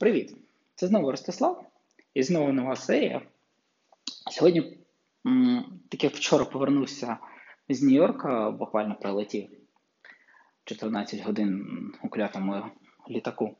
Привіт! 0.00 0.36
Це 0.74 0.86
знову 0.86 1.10
Ростислав 1.10 1.64
і 2.14 2.22
знову 2.22 2.52
нова 2.52 2.76
серія. 2.76 3.22
Сьогодні, 4.30 4.78
так 5.88 6.04
як 6.04 6.14
вчора 6.14 6.44
повернувся 6.44 7.16
з 7.68 7.82
Нью-Йорка, 7.82 8.50
буквально 8.50 8.94
прилетів 8.94 9.48
14 10.64 11.20
годин 11.20 11.66
у 12.02 12.08
клятому 12.08 12.64
літаку. 13.10 13.56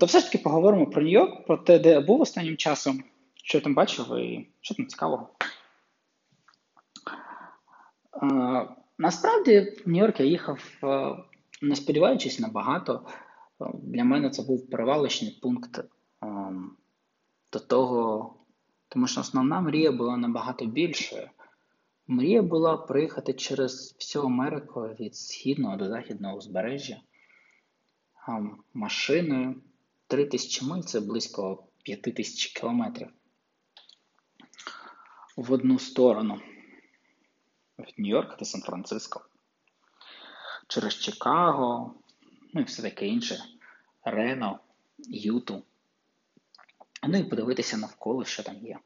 То 0.00 0.06
все 0.06 0.20
ж 0.20 0.26
таки 0.26 0.38
поговоримо 0.38 0.86
про 0.86 1.02
Нью-Йорк, 1.02 1.46
про 1.46 1.56
те, 1.56 1.78
де 1.78 1.90
я 1.90 2.00
був 2.00 2.20
останнім 2.20 2.56
часом, 2.56 3.04
що 3.34 3.58
я 3.58 3.64
там 3.64 3.74
бачив 3.74 4.16
і 4.16 4.48
що 4.60 4.74
там 4.74 4.86
цікавого. 4.86 5.28
Насправді 8.98 9.60
в 9.60 9.88
Нью-Йорк 9.88 10.20
я 10.20 10.26
їхав, 10.26 10.58
не 11.62 11.76
сподіваючись 11.76 12.40
на 12.40 12.48
багато. 12.48 13.06
Для 13.82 14.04
мене 14.04 14.30
це 14.30 14.42
був 14.42 14.70
перевалочний 14.70 15.38
пункт 15.42 15.80
ем, 16.22 16.76
до 17.52 17.58
того, 17.58 18.34
тому 18.88 19.06
що 19.06 19.20
основна 19.20 19.60
мрія 19.60 19.92
була 19.92 20.16
набагато 20.16 20.66
більшою. 20.66 21.30
Мрія 22.06 22.42
була 22.42 22.76
приїхати 22.76 23.32
через 23.34 23.96
всю 23.98 24.24
Америку 24.24 24.80
від 24.80 25.16
східного 25.16 25.76
до 25.76 25.88
західного 25.88 26.36
узбережжя 26.36 27.00
ем, 28.28 28.62
машиною 28.74 29.62
3000 30.06 30.66
миль 30.66 30.82
це 30.82 31.00
близько 31.00 31.64
5000 31.82 32.46
кілометрів 32.46 33.08
в 35.36 35.52
одну 35.52 35.78
сторону 35.78 36.40
в 37.78 38.00
Нью-Йорк 38.00 38.36
та 38.36 38.44
Сан-Франциско. 38.44 39.26
Через 40.68 40.94
Чикаго, 40.94 41.94
ну 42.54 42.60
і 42.60 42.64
все 42.64 42.82
таке 42.82 43.06
інше. 43.06 43.44
Рено, 44.04 44.60
Юту. 45.08 45.62
Ну 47.08 47.18
і 47.18 47.24
подивитися 47.24 47.76
навколо, 47.76 48.24
що 48.24 48.42
там 48.42 48.56
є. 48.56 48.78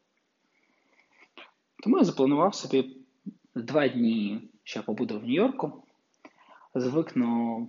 Тому 1.83 1.99
я 1.99 2.05
запланував 2.05 2.55
собі 2.55 2.97
два 3.55 3.89
дні, 3.89 4.49
що 4.65 4.79
я 4.79 4.83
побуду 4.83 5.21
в 5.21 5.23
Нью-Йорку, 5.23 5.83
звикну 6.75 7.69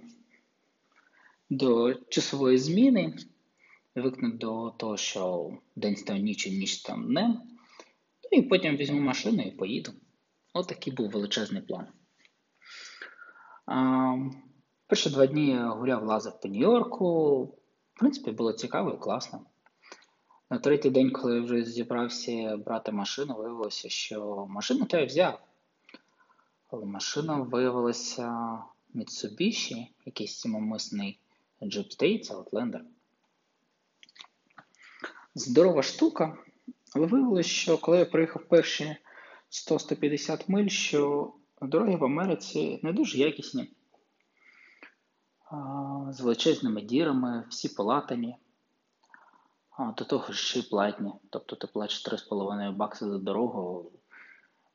до 1.49 1.93
часової 1.93 2.57
зміни, 2.57 3.15
звикну 3.95 4.31
до 4.31 4.69
того, 4.69 4.97
що 4.97 5.52
день 5.75 5.95
став 5.95 6.17
ніч 6.17 6.47
і 6.47 6.57
ніч 6.57 6.81
там 6.81 7.13
не. 7.13 7.27
Ну 8.31 8.39
і 8.39 8.41
потім 8.41 8.75
візьму 8.75 9.02
машину 9.02 9.43
і 9.43 9.52
поїду. 9.52 9.91
От 10.53 10.67
такий 10.67 10.93
був 10.93 11.11
величезний 11.11 11.61
план. 11.61 11.87
Перші 14.88 15.09
два 15.09 15.25
дні 15.25 15.59
гуляв, 15.59 16.03
лазив 16.03 16.39
по 16.39 16.47
Нью-Йорку. 16.47 17.44
В 17.94 18.00
принципі, 18.00 18.31
було 18.31 18.53
цікаво 18.53 18.92
і 18.92 18.97
класно. 18.97 19.42
На 20.50 20.58
третій 20.58 20.89
день, 20.89 21.11
коли 21.11 21.36
я 21.36 21.42
вже 21.42 21.64
зібрався 21.64 22.58
брати 22.58 22.92
машину, 22.92 23.36
виявилося, 23.36 23.89
що 23.89 24.45
машину 24.50 24.86
то 24.86 24.97
я 24.97 25.05
взяв. 25.05 25.42
Але 26.72 26.86
машина 26.86 27.36
виявилася 27.36 28.58
Mitsubishi, 28.95 29.88
якийсь 30.05 30.36
сімомисний 30.36 31.20
Jeep 31.61 31.99
State 31.99 32.31
Outlander. 32.31 32.81
Здорова 35.36 35.83
штука. 35.83 36.38
Але 36.95 37.08
виявилося, 37.08 37.49
що 37.49 37.77
коли 37.77 37.97
я 37.97 38.05
приїхав 38.05 38.47
перші 38.47 38.95
100-150 39.49 40.44
миль, 40.47 40.67
що 40.67 41.33
дороги 41.61 41.95
в 41.95 42.03
Америці 42.03 42.80
не 42.83 42.94
дуже 42.94 43.17
якісні 43.17 43.70
з 46.09 46.21
величезними 46.21 46.81
дірами, 46.81 47.43
всі 47.49 47.69
полатані, 47.69 48.38
до 49.97 50.05
того 50.05 50.33
ж 50.33 50.39
ще 50.39 50.59
й 50.59 50.69
платні. 50.69 51.11
Тобто 51.29 51.55
ти 51.55 51.67
плачеш 51.67 52.07
3,5 52.07 52.75
бакси 52.75 53.05
за 53.05 53.17
дорогу, 53.17 53.91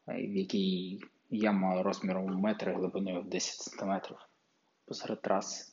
в 0.07 0.37
якій 0.37 1.01
яма 1.31 1.83
розміром 1.83 2.41
метра 2.41 2.75
глибиною 2.75 3.21
в 3.21 3.29
10 3.29 3.61
см 3.61 3.93
посеред 4.85 5.23
траси. 5.23 5.73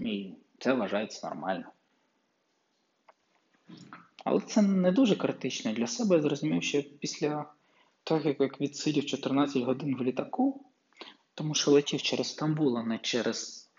І 0.00 0.34
це 0.58 0.72
вважається 0.72 1.28
нормально. 1.28 1.64
Але 4.24 4.40
це 4.40 4.62
не 4.62 4.92
дуже 4.92 5.16
критично. 5.16 5.72
Для 5.72 5.86
себе 5.86 6.16
я 6.16 6.22
зрозумів, 6.22 6.62
що 6.62 6.82
після 6.82 7.46
того, 8.04 8.34
як 8.38 8.60
відсидів 8.60 9.06
14 9.06 9.62
годин 9.62 9.96
в 9.96 10.02
літаку, 10.02 10.64
тому 11.38 11.54
що 11.54 11.70
летів 11.70 12.02
через 12.02 12.28
Стамбул, 12.28 12.78
а 12.78 12.82
не 12.82 12.98
через 12.98 13.70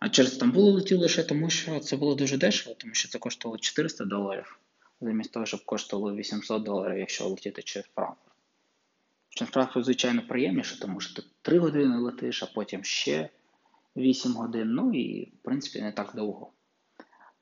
а 0.00 0.08
через 0.10 0.34
Стамбул 0.34 0.74
летів 0.74 0.98
лише 0.98 1.22
тому, 1.22 1.50
що 1.50 1.80
це 1.80 1.96
було 1.96 2.14
дуже 2.14 2.36
дешево, 2.36 2.76
тому 2.78 2.94
що 2.94 3.08
це 3.08 3.18
коштувало 3.18 3.58
400 3.58 4.04
доларів, 4.04 4.58
замість 5.00 5.32
того, 5.32 5.46
щоб 5.46 5.64
коштувало 5.64 6.14
800 6.16 6.62
доларів, 6.62 6.98
якщо 6.98 7.28
летіти 7.28 7.62
через 7.62 7.88
Франкфурт. 7.94 8.34
Через 9.28 9.52
Франкфурт, 9.52 9.84
звичайно, 9.84 10.26
приємніше, 10.28 10.80
тому 10.80 11.00
що 11.00 11.22
ти 11.22 11.28
3 11.42 11.58
години 11.58 11.98
летиш, 11.98 12.42
а 12.42 12.46
потім 12.46 12.84
ще 12.84 13.28
8 13.96 14.32
годин, 14.32 14.74
ну 14.74 14.94
і, 14.94 15.24
в 15.24 15.42
принципі, 15.42 15.82
не 15.82 15.92
так 15.92 16.12
довго. 16.14 16.52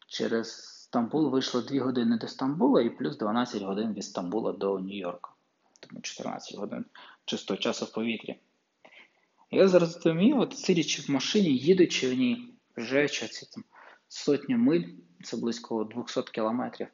Через 0.07 0.53
Стамбул 0.83 1.31
вийшло 1.31 1.61
2 1.61 1.85
години 1.85 2.19
до 2.19 2.29
Стамбула 2.29 2.83
і 2.83 2.91
плюс 2.91 3.17
12 3.17 3.63
годин 3.63 3.93
від 3.93 4.05
Стамбула 4.05 4.53
до 4.53 4.79
Нью-Йорка. 4.79 5.31
Тому 5.81 6.01
14 6.01 6.59
годин 6.59 6.85
чистого 7.25 7.59
часу 7.59 7.85
в 7.85 7.93
повітрі. 7.93 8.37
Я 9.51 9.69
зрозумів, 9.69 10.39
от 10.39 10.59
сидячи 10.59 11.03
в 11.03 11.11
машині, 11.11 11.57
їдучи 11.57 12.11
в 12.11 12.15
ній, 12.15 12.49
приїжджаючи 12.73 13.29
ці 13.29 13.47
там 13.47 13.65
сотні 14.09 14.57
миль, 14.57 14.85
це 15.23 15.37
близько 15.37 15.85
200 15.85 16.23
кілометрів. 16.23 16.89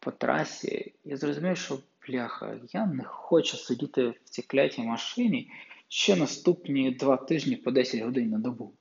По 0.00 0.10
трасі, 0.10 0.94
я 1.04 1.16
зрозумів, 1.16 1.56
що 1.56 1.78
бляха, 2.08 2.60
я 2.72 2.86
не 2.86 3.04
хочу 3.04 3.56
сидіти 3.56 4.08
в 4.08 4.28
цій 4.28 4.42
клятій 4.42 4.82
машині 4.82 5.50
ще 5.88 6.16
наступні 6.16 6.90
два 6.90 7.16
тижні 7.16 7.56
по 7.56 7.70
10 7.70 8.00
годин 8.00 8.30
на 8.30 8.38
добу. 8.38 8.72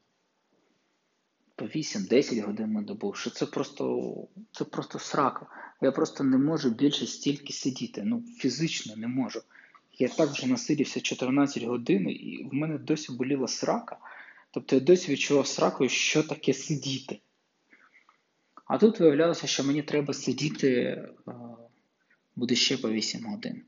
По 1.55 1.65
8-10 1.65 2.45
годин 2.45 2.73
на 2.73 2.81
добу. 2.81 3.13
Що 3.13 3.29
це 3.29 3.45
просто 3.45 4.13
це 4.51 4.63
просто 4.63 4.99
срака. 4.99 5.47
Я 5.81 5.91
просто 5.91 6.23
не 6.23 6.37
можу 6.37 6.69
більше 6.69 7.07
стільки 7.07 7.53
сидіти. 7.53 8.01
Ну, 8.05 8.23
фізично 8.37 8.95
не 8.95 9.07
можу. 9.07 9.41
Я 9.93 10.07
так 10.07 10.29
вже 10.29 10.47
насидівся 10.47 11.01
14 11.01 11.63
годин, 11.63 12.09
і 12.09 12.47
в 12.51 12.53
мене 12.53 12.77
досі 12.77 13.11
боліла 13.11 13.47
срака. 13.47 13.97
Тобто 14.51 14.75
я 14.75 14.81
досі 14.81 15.11
відчував 15.11 15.47
сракою, 15.47 15.89
що 15.89 16.23
таке 16.23 16.53
сидіти. 16.53 17.19
А 18.65 18.77
тут 18.77 18.99
виявлялося, 18.99 19.47
що 19.47 19.63
мені 19.63 19.83
треба 19.83 20.13
сидіти 20.13 20.71
е, 20.71 21.09
буде 22.35 22.55
ще 22.55 22.77
по 22.77 22.89
8 22.89 23.25
годин. 23.25 23.61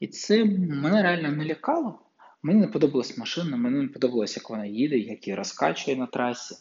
І 0.00 0.06
це 0.06 0.44
мене 0.44 1.02
реально 1.02 1.32
не 1.32 1.44
лякало. 1.44 2.07
Мені 2.42 2.60
не 2.60 2.68
подобалась 2.68 3.18
машина, 3.18 3.56
мені 3.56 3.82
не 3.82 3.88
подобалось, 3.88 4.36
як 4.36 4.50
вона 4.50 4.66
їде, 4.66 4.98
як 4.98 5.26
її 5.26 5.36
розкачує 5.36 5.96
на 5.96 6.06
трасі. 6.06 6.56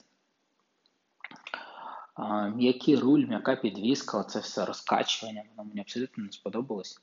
М'який 2.55 2.95
руль, 2.95 3.25
м'яка 3.25 3.55
підвізка, 3.55 4.17
оце 4.17 4.39
все 4.39 4.65
розкачування, 4.65 5.43
воно 5.49 5.69
мені 5.69 5.81
абсолютно 5.81 6.23
не 6.23 6.31
сподобалось. 6.31 7.01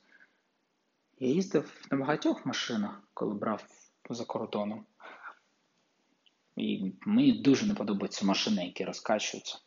Я 1.19 1.27
їздив 1.27 1.87
на 1.91 1.97
багатьох 1.97 2.45
машинах, 2.45 3.01
коли 3.13 3.33
брав 3.33 3.65
за 4.09 4.25
кордоном. 4.25 4.85
І 6.55 6.93
мені 7.05 7.31
дуже 7.31 7.65
не 7.65 7.75
подобаються 7.75 8.25
машини, 8.25 8.65
які 8.65 8.85
розкачуються. 8.85 9.57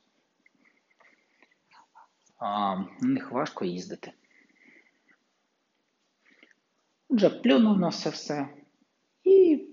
А, 2.39 2.77
На 2.77 3.09
них 3.09 3.31
важко 3.31 3.65
їздити. 3.65 4.13
Отже, 7.09 7.31
плюнув 7.31 7.79
на 7.79 7.89
все 7.89 8.11
все 8.11 8.58
і 9.29 9.69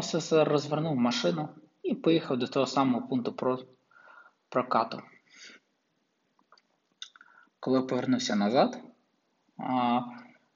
все 0.00 0.18
все, 0.18 0.44
розвернув 0.44 0.96
машину 0.96 1.48
і 1.82 1.94
поїхав 1.94 2.38
до 2.38 2.46
того 2.46 2.66
самого 2.66 3.08
пункту 3.08 3.58
прокату. 4.48 5.02
Коли 7.60 7.82
повернувся 7.82 8.36
назад, 8.36 8.78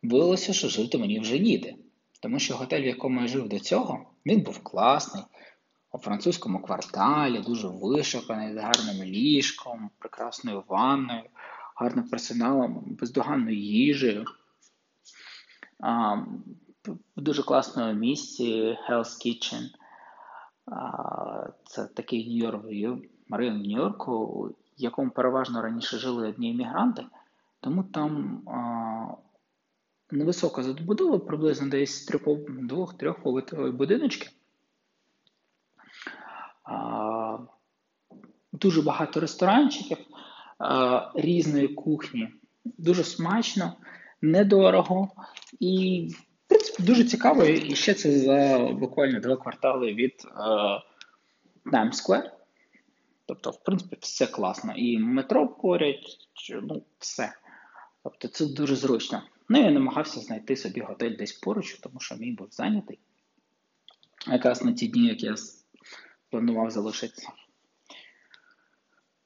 виявилося, 0.03 0.53
що 0.53 0.69
жити 0.69 0.99
мені 0.99 1.21
вже 1.21 1.39
ніде. 1.39 1.75
Тому 2.21 2.39
що 2.39 2.57
готель, 2.57 2.83
в 2.83 2.87
якому 2.87 3.21
я 3.21 3.27
жив 3.27 3.49
до 3.49 3.59
цього, 3.59 4.11
він 4.27 4.41
був 4.41 4.63
класний, 4.63 5.25
у 5.93 5.99
французькому 5.99 6.63
кварталі, 6.63 7.39
дуже 7.39 7.69
вишуканий, 7.69 8.55
з 8.55 8.57
гарним 8.57 9.03
ліжком, 9.05 9.91
прекрасною 9.99 10.65
ванною, 10.69 11.23
гарним 11.77 12.09
персоналом, 12.09 12.83
бездоганною 13.01 13.57
їжею. 13.57 14.25
А, 15.81 16.15
В 17.17 17.21
дуже 17.21 17.43
класному 17.43 17.93
місці 17.93 18.79
Hell's 18.89 19.27
Kitchen. 19.27 19.69
Це 21.67 21.87
такий 21.87 22.29
Нью-Йорк, 22.29 23.03
район 23.31 23.57
Нью-Йорку, 23.59 24.27
в 24.79 24.83
якому 24.83 25.11
переважно 25.11 25.63
раніше 25.63 25.99
жили 25.99 26.29
одні 26.29 26.51
іммігранти, 26.51 27.07
тому 27.61 27.83
там 27.83 28.43
невисока 30.11 30.63
забудова, 30.63 31.19
приблизно 31.19 31.69
десь 31.69 32.11
двох-трьохповерхові 32.49 33.71
будиночки. 33.71 34.29
Дуже 38.53 38.83
багато 38.83 39.21
ресторанчиків 39.21 39.99
різної 41.15 41.69
кухні. 41.69 42.29
Дуже 42.65 43.05
смачно, 43.05 43.73
недорого 44.23 45.11
і, 45.61 46.09
в 46.47 46.49
принципі, 46.49 46.83
дуже 46.83 47.05
цікаво. 47.05 47.45
І 47.45 47.75
ще 47.75 47.95
це 47.95 48.19
за 48.19 48.59
буквально 48.59 49.21
два 49.21 49.37
квартали 49.37 49.95
від 49.95 50.27
Times 51.73 51.93
Square. 51.93 52.31
Тобто, 53.27 53.51
в 53.51 53.63
принципі, 53.65 53.97
все 54.01 54.27
класно. 54.27 54.75
І 54.77 54.99
метро 54.99 55.49
поряд, 55.49 55.97
ну, 56.63 56.83
все. 56.99 57.33
Тобто 58.03 58.29
це 58.29 58.47
дуже 58.47 58.77
зручно. 58.77 59.23
Ну, 59.49 59.59
я 59.59 59.71
намагався 59.71 60.21
знайти 60.21 60.57
собі 60.57 60.81
готель 60.81 61.17
десь 61.17 61.33
поруч, 61.33 61.75
тому 61.75 62.01
що 62.01 62.17
мій 62.17 62.33
був 62.33 62.49
зайнятий. 62.51 62.99
Якраз 64.27 64.65
на 64.65 64.73
ті 64.73 64.89
дні, 64.89 65.07
як 65.07 65.23
я 65.23 65.35
планував 66.31 66.71
залишитися. 66.71 67.29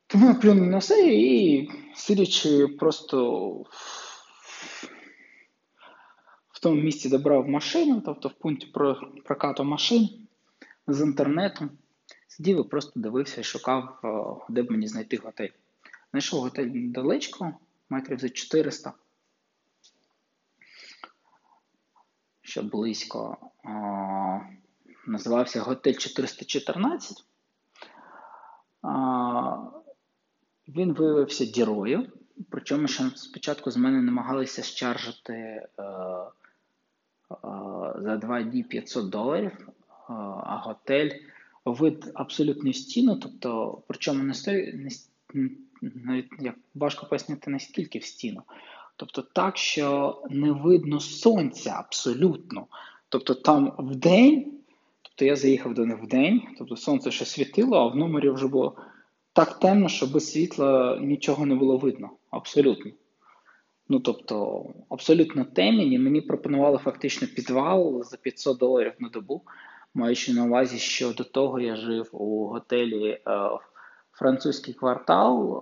Тому 0.06 0.26
я 0.28 0.34
плюнув 0.34 0.66
на 0.66 0.78
все 0.78 1.06
і 1.06 1.70
сидячи 1.94 2.66
просто 2.66 3.64
в 6.58 6.60
тому 6.60 6.82
місці, 6.82 7.08
де 7.08 7.42
машину, 7.42 8.02
тобто 8.04 8.28
в 8.28 8.32
пункті 8.32 8.66
прокату 9.24 9.64
машин 9.64 10.08
з 10.86 11.00
інтернету, 11.00 11.68
сидів 12.26 12.60
і 12.60 12.68
просто 12.68 13.00
дивився 13.00 13.40
і 13.40 13.44
шукав, 13.44 14.00
де 14.48 14.62
б 14.62 14.70
мені 14.70 14.86
знайти 14.86 15.16
готель. 15.16 15.48
Знайшов 16.10 16.40
готель 16.40 16.66
недалечко, 16.66 17.54
метрів 17.90 18.18
за 18.18 18.28
400. 18.28 18.92
Що 22.42 22.62
близько. 22.62 23.36
Називався 25.06 25.60
Готель 25.60 25.94
414. 25.94 27.24
Він 30.68 30.92
виявився 30.92 31.44
дірою, 31.44 32.12
причому 32.50 32.88
що 32.88 33.10
спочатку 33.10 33.70
з 33.70 33.76
мене 33.76 34.02
намагалися 34.02 34.62
щаржити 34.62 35.32
е, 35.32 35.68
е, 35.78 36.28
за 37.98 38.16
два 38.16 38.42
дні 38.42 38.62
500 38.62 39.08
доларів, 39.08 39.68
а 40.44 40.60
готель 40.64 41.10
вид 41.64 42.10
абсолютно 42.14 42.70
в 42.70 42.76
стіну, 42.76 43.16
тобто, 43.16 43.78
причому 43.86 44.22
не 44.22 44.34
стоїть, 44.34 44.74
навіть 45.82 46.28
як 46.40 46.54
важко 46.74 47.06
пояснити 47.06 47.50
наскільки 47.50 47.98
в 47.98 48.04
стіну. 48.04 48.42
Тобто 48.96 49.22
так, 49.22 49.56
що 49.56 50.22
не 50.30 50.52
видно 50.52 51.00
сонця 51.00 51.76
абсолютно. 51.78 52.66
Тобто 53.08 53.34
там 53.34 53.72
в 53.78 53.96
день, 53.96 54.52
тобто 55.02 55.24
я 55.24 55.36
заїхав 55.36 55.74
до 55.74 55.86
них 55.86 56.02
в 56.02 56.06
день, 56.06 56.42
тобто 56.58 56.76
сонце 56.76 57.10
ще 57.10 57.24
світило, 57.24 57.76
а 57.76 57.86
в 57.86 57.96
номері 57.96 58.30
вже 58.30 58.48
було 58.48 58.76
так 59.32 59.58
темно, 59.58 59.88
що 59.88 60.06
без 60.06 60.32
світла 60.32 60.98
нічого 61.00 61.46
не 61.46 61.54
було 61.54 61.76
видно. 61.76 62.10
Абсолютно. 62.30 62.90
Ну, 63.90 64.00
тобто, 64.00 64.66
абсолютно 64.88 65.44
темінь, 65.44 65.92
і 65.92 65.98
мені 65.98 66.20
пропонували 66.20 66.78
фактично 66.78 67.28
підвал 67.28 68.04
за 68.04 68.16
500 68.16 68.58
доларів 68.58 68.92
на 68.98 69.08
добу, 69.08 69.42
маючи 69.94 70.32
на 70.32 70.44
увазі, 70.44 70.78
що 70.78 71.12
до 71.12 71.24
того 71.24 71.60
я 71.60 71.76
жив 71.76 72.08
у 72.12 72.46
готелі 72.46 73.10
е, 73.10 73.20
французький 74.12 74.74
квартал 74.74 75.58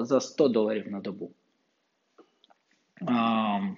е, 0.00 0.04
за 0.04 0.20
100 0.20 0.48
доларів 0.48 0.90
на 0.90 1.00
добу. 1.00 1.30
Е, 3.02 3.76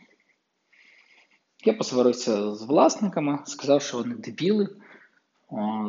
я 1.65 1.73
посварився 1.79 2.55
з 2.55 2.63
власниками, 2.63 3.39
сказав, 3.45 3.83
що 3.83 3.97
вони 3.99 4.15
дебіли. 4.15 4.69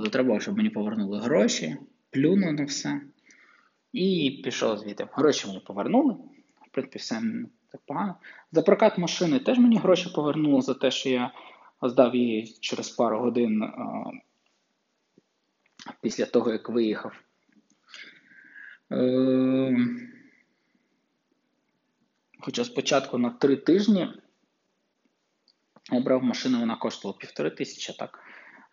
Затребував, 0.03 0.41
щоб 0.41 0.57
мені 0.57 0.69
повернули 0.69 1.19
гроші, 1.19 1.77
плюнув 2.09 2.53
на 2.53 2.65
все. 2.65 3.01
І 3.93 4.41
пішов 4.43 4.77
звідти. 4.77 5.07
Гроші 5.11 5.47
мені 5.47 5.59
повернули. 5.59 6.13
В 6.61 6.71
принципі, 6.71 6.99
все 6.99 7.21
так 7.73 7.81
погано. 7.85 8.15
За 8.51 8.61
прокат 8.61 8.97
машини 8.97 9.39
теж 9.39 9.59
мені 9.59 9.77
гроші 9.77 10.09
повернули 10.15 10.61
за 10.61 10.73
те, 10.73 10.91
що 10.91 11.09
я 11.09 11.31
здав 11.81 12.15
її 12.15 12.57
через 12.59 12.89
пару 12.89 13.19
годин 13.19 13.63
а, 13.63 14.03
після 16.01 16.25
того, 16.25 16.51
як 16.51 16.69
виїхав. 16.69 17.13
Е, 18.91 19.75
Хоча 22.39 22.65
спочатку 22.65 23.17
на 23.17 23.29
три 23.29 23.55
тижні 23.55 24.13
я 25.91 25.99
брав 25.99 26.23
машину, 26.23 26.59
вона 26.59 26.75
коштувала 26.75 27.17
півтори 27.19 27.49
тисячі, 27.49 27.93
так 27.93 28.19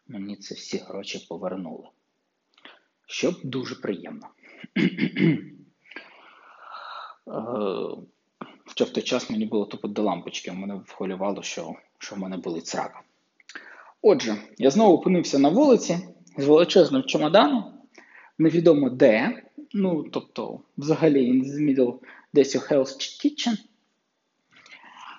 мені 0.06 0.36
це 0.36 0.54
всі 0.54 0.78
гроші 0.78 1.26
повернули. 1.28 1.88
Що 3.06 3.34
дуже 3.44 3.74
приємно. 3.74 4.28
Хоча 8.70 8.84
в 8.84 8.90
той 8.90 9.02
час 9.02 9.30
мені 9.30 9.46
було 9.46 9.64
тупо 9.64 9.88
до 9.88 10.02
лампочки, 10.02 10.52
мене 10.52 10.74
вхвилювало, 10.74 11.42
що 11.42 11.74
що 11.98 12.14
в 12.14 12.18
мене 12.18 12.36
були 12.36 12.60
црака. 12.60 13.02
Отже, 14.02 14.36
я 14.58 14.70
знову 14.70 14.94
опинився 14.94 15.38
на 15.38 15.48
вулиці 15.48 15.98
з 16.38 16.46
величезним 16.46 17.02
чемоданом, 17.02 17.64
невідомо 18.38 18.90
де. 18.90 19.42
Ну, 19.72 20.02
тобто, 20.12 20.60
взагалі, 20.78 21.32
in 21.32 21.44
the 21.44 21.76
middle 21.76 21.94
десь 22.32 22.56
у 22.56 22.58
Hell's 22.58 23.24
Kitchen. 23.24 23.58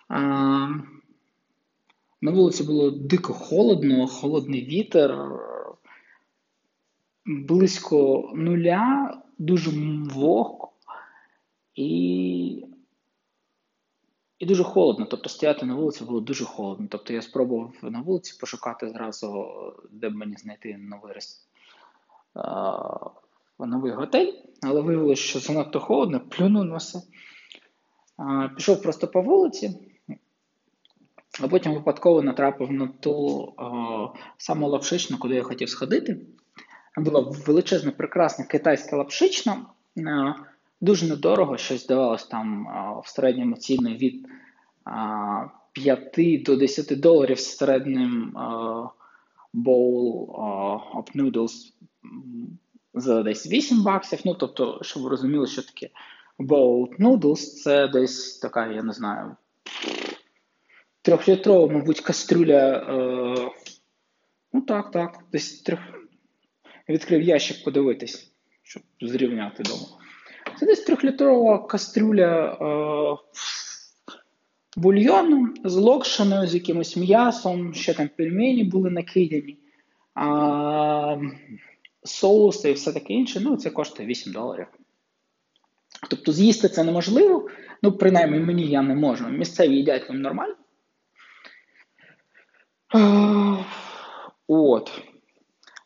А, 0.07 0.19
На 2.21 2.31
вулиці 2.31 2.63
було 2.63 2.91
дико 2.91 3.33
холодно, 3.33 4.07
холодний 4.07 4.65
вітер, 4.65 5.17
близько 7.25 8.31
нуля, 8.35 9.17
дуже 9.37 9.71
вогко 10.09 10.71
і 11.75 12.65
і 14.41 14.45
дуже 14.45 14.63
холодно. 14.63 15.05
Тобто 15.05 15.29
стояти 15.29 15.65
на 15.65 15.75
вулиці 15.75 16.03
було 16.03 16.19
дуже 16.19 16.45
холодно. 16.45 16.87
Тобто 16.89 17.13
я 17.13 17.21
спробував 17.21 17.73
на 17.81 18.01
вулиці 18.01 18.37
пошукати 18.39 18.89
зразу, 18.89 19.51
де 19.91 20.09
б 20.09 20.15
мені 20.15 20.35
знайти 20.35 20.77
новий 20.77 21.13
новий 23.59 23.91
готель, 23.91 24.33
але 24.61 24.81
виявилося, 24.81 25.21
що 25.21 25.39
занадто 25.39 25.79
холодно, 25.79 26.19
плюнув 26.19 26.65
на 26.65 26.77
все. 26.77 27.01
Пішов 28.55 28.81
просто 28.81 29.07
по 29.07 29.21
вулиці, 29.21 29.79
а 31.41 31.47
потім 31.47 31.73
випадково 31.73 32.21
натрапив 32.21 32.71
на 32.71 32.87
ту 32.87 33.53
саму 34.37 34.69
лапшичну, 34.69 35.17
куди 35.17 35.35
я 35.35 35.43
хотів 35.43 35.69
сходити 35.69 36.19
була 36.97 37.19
величезна, 37.19 37.91
прекрасна 37.91 38.45
китайська 38.45 38.97
лапшична, 38.97 39.65
дуже 40.81 41.05
недорого, 41.05 41.57
щось 41.57 41.83
здавалось 41.83 42.27
там 42.27 42.67
е, 42.67 43.01
в 43.03 43.07
середньому 43.09 43.55
ціни 43.55 43.93
від 43.93 44.27
5 45.71 46.19
е, 46.19 46.37
до 46.45 46.55
10 46.55 46.99
доларів 46.99 47.39
з 47.39 47.57
середнім 47.57 48.31
bowl 49.53 50.27
of 50.95 51.15
noodles 51.15 51.51
за 52.93 53.23
десь 53.23 53.47
8 53.47 53.83
баксів. 53.83 54.19
Ну, 54.25 54.33
тобто, 54.33 54.79
щоб 54.81 55.03
ви 55.03 55.09
розуміли, 55.09 55.47
що 55.47 55.61
таке 55.61 55.89
bowl 56.39 56.99
noodles, 56.99 57.35
це 57.35 57.87
десь 57.87 58.37
така, 58.37 58.67
я 58.67 58.83
не 58.83 58.93
знаю, 58.93 59.35
трьохлітрова, 61.01 61.73
мабуть, 61.73 62.01
кастрюля. 62.01 62.85
Ну 64.53 64.61
так, 64.61 64.91
так, 64.91 65.19
десь 65.31 65.61
трьох 65.61 65.79
відкрив 66.89 67.21
ящик 67.21 67.63
подивитись, 67.63 68.31
щоб 68.63 68.83
зрівняти 69.01 69.63
дома. 69.63 70.00
Це 70.61 70.67
десь 70.67 70.83
трьохлітрова 70.83 71.59
кастрюля 71.59 72.45
е, 72.45 73.17
бульйону 74.77 75.53
з 75.63 75.75
локшиною, 75.75 76.47
з 76.47 76.53
якимось 76.53 76.97
м'ясом, 76.97 77.73
ще 77.73 77.93
там 77.93 78.09
пельмені 78.17 78.63
були 78.63 78.89
накидані, 78.89 79.57
а, 80.15 81.17
соуси 82.03 82.69
і 82.69 82.73
все 82.73 82.93
таке 82.93 83.13
інше. 83.13 83.39
Ну, 83.43 83.57
це 83.57 83.69
коштує 83.69 84.09
8 84.09 84.33
доларів. 84.33 84.67
Тобто 86.09 86.31
з'їсти 86.31 86.69
це 86.69 86.83
неможливо, 86.83 87.49
ну, 87.83 87.91
принаймні 87.91 88.39
мені 88.39 88.67
я 88.67 88.81
не 88.81 88.95
можу. 88.95 89.27
Місцеві 89.27 89.75
їдять 89.75 90.09
вам 90.09 90.21
нормально. 90.21 90.55
От 94.47 95.01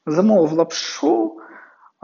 замовив 0.05 0.51
лапшу. 0.53 1.41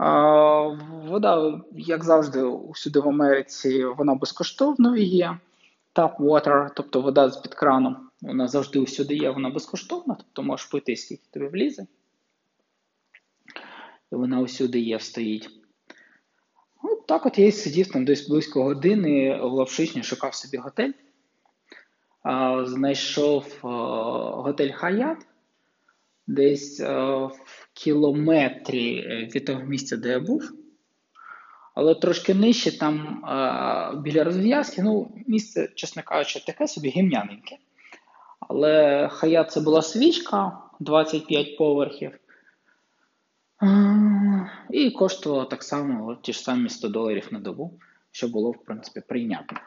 Вода, 0.02 1.60
як 1.72 2.04
завжди, 2.04 2.42
усюди 2.42 3.00
в 3.00 3.08
Америці, 3.08 3.84
вона 3.84 4.14
безкоштовною 4.14 5.02
є. 5.02 5.38
Tap 5.94 6.16
water, 6.16 6.70
тобто 6.76 7.00
вода 7.00 7.30
з-під 7.30 7.54
крану, 7.54 7.96
вона 8.22 8.48
завжди 8.48 8.78
усюди 8.78 9.14
є, 9.14 9.30
вона 9.30 9.50
безкоштовна, 9.50 10.14
тобто 10.14 10.42
можеш 10.42 10.66
пити, 10.66 10.96
скільки 10.96 11.22
тобі 11.30 11.46
влізе. 11.46 11.86
І 14.12 14.14
вона 14.14 14.40
усюди 14.40 14.80
є, 14.80 15.00
стоїть. 15.00 15.50
От 16.82 17.06
так 17.06 17.26
от 17.26 17.38
я 17.38 17.52
сидів 17.52 17.92
там 17.92 18.04
десь 18.04 18.28
близько 18.28 18.62
години 18.62 19.40
в 19.42 19.52
лапшичні, 19.52 20.02
шукав 20.02 20.34
собі 20.34 20.56
готель. 20.56 20.92
знайшов 22.64 23.58
готель 24.44 24.72
Хаят 24.72 25.18
десь 26.26 26.80
в 26.80 27.30
кілометрі 27.72 29.06
від 29.34 29.44
того 29.44 29.60
місця, 29.60 29.96
де 29.96 30.08
я 30.08 30.20
був. 30.20 30.52
Але 31.74 31.94
трошки 31.94 32.34
нижче, 32.34 32.78
там 32.78 33.24
біля 34.02 34.24
розв'язки, 34.24 34.82
ну, 34.82 35.12
місце, 35.26 35.68
чесно 35.74 36.02
кажучи, 36.02 36.40
таке 36.46 36.68
собі 36.68 36.88
гімняненьке. 36.88 37.56
Але 38.40 39.08
Хаят 39.12 39.52
це 39.52 39.60
була 39.60 39.82
свічка 39.82 40.58
25 40.80 41.56
поверхів. 41.56 42.18
І 44.70 44.90
коштувало 44.90 45.44
так 45.44 45.62
само 45.62 46.14
ті 46.22 46.32
ж 46.32 46.40
самі 46.40 46.68
100 46.68 46.88
доларів 46.88 47.28
на 47.30 47.40
добу, 47.40 47.80
що 48.10 48.28
було, 48.28 48.50
в 48.50 48.64
принципі, 48.64 49.02
прийнятно. 49.08 49.58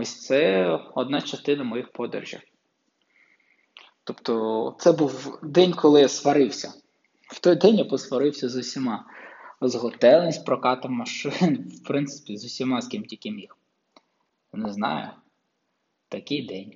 Ось 0.00 0.20
це 0.20 0.66
одна 0.94 1.20
частина 1.20 1.64
моїх 1.64 1.92
подорожей. 1.92 2.40
Тобто, 4.04 4.76
це 4.78 4.92
був 4.92 5.38
день, 5.42 5.72
коли 5.72 6.00
я 6.00 6.08
сварився. 6.08 6.72
В 7.30 7.40
той 7.40 7.56
день 7.56 7.74
я 7.74 7.84
посварився 7.84 8.48
з 8.48 8.56
усіма. 8.56 9.04
З 9.60 9.74
готелем, 9.74 10.32
з 10.32 10.38
прокатом 10.38 10.92
машин, 10.92 11.72
в 11.82 11.86
принципі, 11.86 12.36
з 12.36 12.44
усіма, 12.44 12.80
з 12.80 12.88
ким 12.88 13.04
тільки 13.04 13.30
міг. 13.30 13.56
Не 14.52 14.72
знаю. 14.72 15.08
Такий 16.08 16.46
день. 16.46 16.74